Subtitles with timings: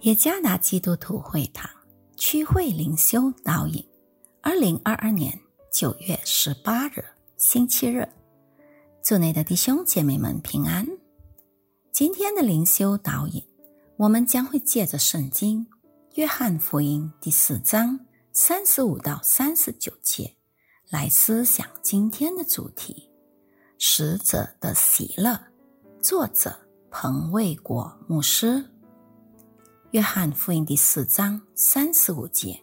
[0.00, 1.68] 也加拿基督徒会堂
[2.16, 3.84] 区会灵修导引，
[4.40, 5.36] 二零二二年
[5.72, 7.04] 九月十八日
[7.36, 8.08] 星期日，
[9.02, 10.86] 祝内的弟兄姐妹们平安。
[11.90, 13.42] 今天的灵修导引，
[13.96, 15.66] 我们将会借着圣经
[16.14, 17.98] 《约翰福音》第四章
[18.32, 20.32] 三十五到三十九节
[20.90, 23.10] 来思想今天的主题：
[23.78, 25.36] 使者的喜乐。
[26.00, 26.56] 作者
[26.88, 28.64] 彭卫国牧师。
[29.92, 32.62] 约翰福音第四章三十五节：“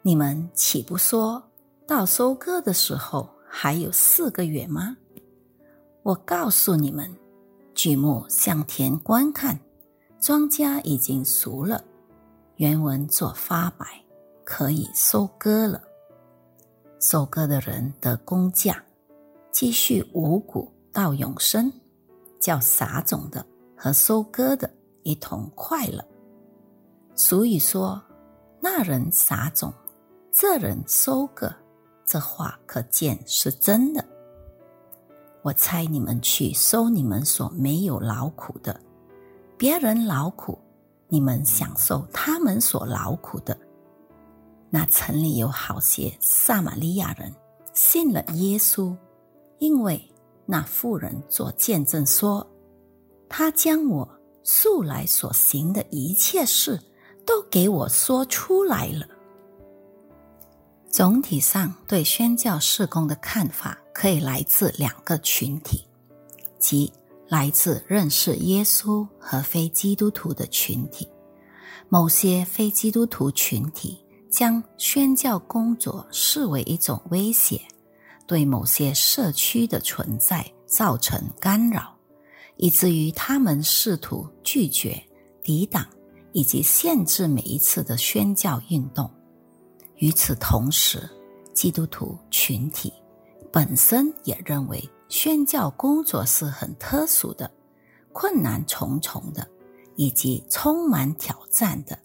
[0.00, 1.42] 你们岂不说
[1.88, 4.96] 到收割的时候还有四个月吗？
[6.04, 7.12] 我告诉你们，
[7.74, 9.58] 举目向田观看，
[10.20, 11.82] 庄稼已经熟了，
[12.58, 13.84] 原文做发白，
[14.44, 15.82] 可以收割了。
[17.00, 18.80] 收割的人得工价，
[19.50, 21.72] 继续五谷到永生，
[22.38, 23.44] 叫撒种的
[23.76, 24.70] 和收割的。”
[25.04, 26.04] 一同快乐。
[27.14, 28.02] 俗语说
[28.60, 29.72] ：“那人撒种，
[30.32, 31.54] 这人收割。”
[32.04, 34.04] 这话可见是真的。
[35.42, 38.78] 我猜你们去收你们所没有劳苦的，
[39.56, 40.58] 别人劳苦，
[41.08, 43.56] 你们享受他们所劳苦的。
[44.68, 47.32] 那城里有好些撒玛利亚人
[47.72, 48.94] 信了耶稣，
[49.58, 50.02] 因为
[50.44, 52.46] 那妇人做见证说
[53.30, 54.08] ：“他将我。”
[54.44, 56.78] 素来所行的一切事，
[57.26, 59.08] 都给我说出来了。
[60.88, 65.84] 总体上对宣教事工的看法，可以来自两个群体，
[66.60, 66.92] 即
[67.26, 71.08] 来自认识耶稣和非基督徒的群体。
[71.88, 73.98] 某些非基督徒群体
[74.30, 77.60] 将宣教工作视为一种威胁，
[78.26, 81.93] 对某些社区的存在造成干扰。
[82.56, 85.02] 以至于他们试图拒绝、
[85.42, 85.86] 抵挡
[86.32, 89.10] 以及限制每一次的宣教运动。
[89.96, 91.08] 与此同时，
[91.52, 92.92] 基督徒群体
[93.52, 97.50] 本身也认为宣教工作是很特殊的、
[98.12, 99.48] 困难重重的，
[99.96, 101.98] 以及充满挑战的。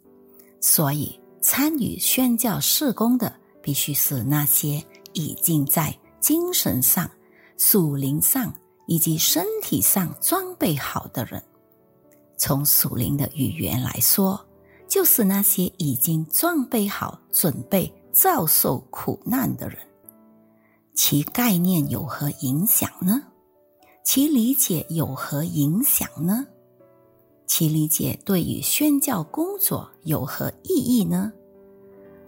[0.62, 4.84] 所以，参与宣教事工的必须是那些
[5.14, 7.10] 已经在精神上、
[7.58, 8.54] 属灵上。
[8.90, 11.42] 以及身体上装备好的人，
[12.38, 14.44] 从属灵的语言来说，
[14.88, 19.78] 就是那些已经装备好、准备遭受苦难的人。
[20.96, 23.22] 其概念有何影响呢？
[24.04, 26.48] 其理解有何影响呢？
[27.46, 31.32] 其理解对于宣教工作有何意义呢？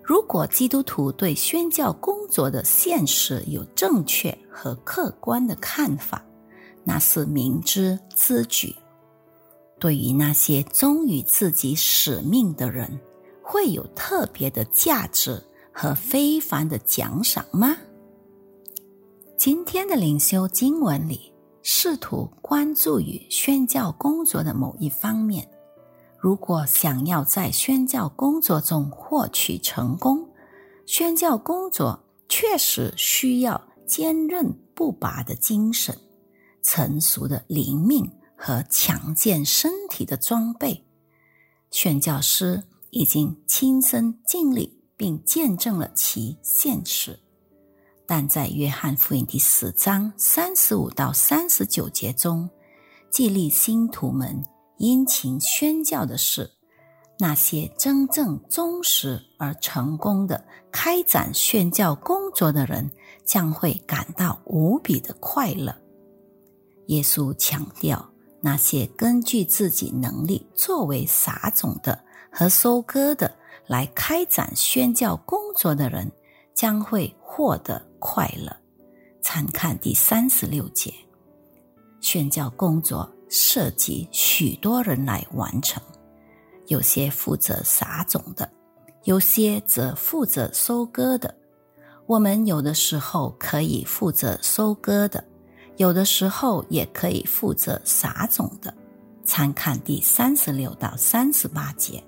[0.03, 6.23] 如果基督徒对宣教工作的现实有正确和客观的看法，
[6.83, 8.75] 那是明知之举。
[9.79, 12.99] 对于那些忠于自己使命的人，
[13.41, 15.43] 会有特别的价值
[15.73, 17.75] 和非凡的奖赏吗？
[19.37, 21.33] 今天的灵修经文里，
[21.63, 25.49] 试图关注于宣教工作的某一方面。
[26.19, 30.29] 如果想要在宣教工作中获取成功，
[30.85, 31.99] 宣教工作
[32.29, 35.97] 确实需要坚韧不拔的精神。
[36.63, 40.85] 成熟的灵命和强健身体的装备，
[41.69, 47.19] 宣教师已经亲身经历并见证了其现实。
[48.05, 52.49] 但在约翰福音第四章三十五到三十九节中，
[53.09, 54.43] 激励信徒们
[54.77, 56.51] 殷勤宣教的是，
[57.17, 62.91] 那些真正忠实而成功的开展宣教工作的人
[63.23, 65.80] 将会感到无比的快乐。
[66.87, 68.09] 耶稣强调，
[68.41, 73.33] 那些根据自己能力作为撒种的和收割的
[73.67, 76.11] 来开展宣教工作的人，
[76.53, 78.55] 将会获得快乐。
[79.21, 80.93] 参看第三十六节。
[82.01, 85.81] 宣教工作涉及许多人来完成，
[86.65, 88.51] 有些负责撒种的，
[89.03, 91.33] 有些则负责收割的。
[92.07, 95.23] 我们有的时候可以负责收割的。
[95.77, 98.71] 有的时候也可以负责撒种的，
[99.23, 102.03] 参看第三十六到三十八节。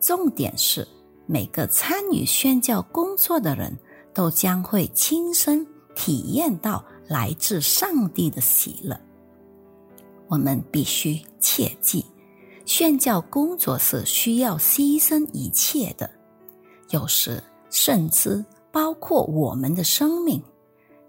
[0.00, 0.86] 重点是，
[1.26, 3.76] 每个参与宣教工作的人
[4.12, 8.98] 都将会亲身体验到来自上帝的喜乐。
[10.28, 12.04] 我们必须切记，
[12.64, 16.08] 宣教工作是需要牺牲一切的，
[16.90, 20.40] 有时甚至包括我们的生命。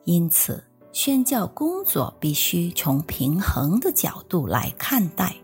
[0.06, 0.64] 因此。
[0.96, 5.36] 宣教工作必须从平衡的角度来看待，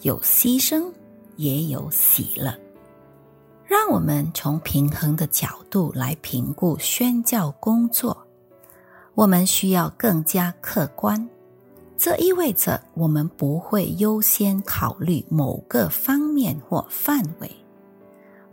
[0.00, 0.92] 有牺牲，
[1.36, 2.52] 也有喜乐。
[3.64, 8.26] 让我们从平衡的角度来评估宣教工作。
[9.14, 11.24] 我们需要更加客观，
[11.96, 17.48] 这意味着我们不会优先考虑某个方面或范围。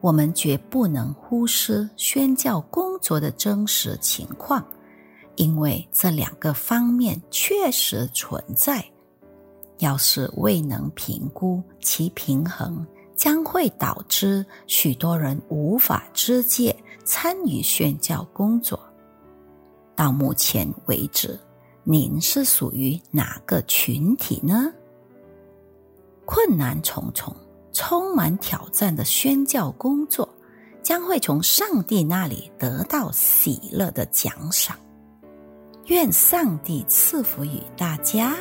[0.01, 4.63] 我们绝不能忽视宣教工作的真实情况，
[5.37, 8.85] 因为这两个方面确实存在。
[9.77, 12.85] 要是未能评估其平衡，
[13.15, 16.75] 将会导致许多人无法直接
[17.05, 18.79] 参与宣教工作。
[19.95, 21.39] 到目前为止，
[21.83, 24.73] 您是属于哪个群体呢？
[26.25, 27.35] 困难重重、
[27.71, 30.27] 充满挑战的宣教工作，
[30.81, 34.75] 将会从上帝那里得到喜乐的奖赏。
[35.87, 38.35] 愿上帝赐福于大家。